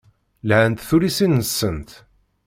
Lhant 0.47 0.79
tullisin-nsent. 0.87 1.89